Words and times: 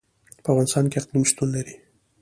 په 0.43 0.47
افغانستان 0.51 0.85
کې 0.91 0.97
اقلیم 1.01 1.23
شتون 1.29 1.47
لري. 1.55 1.75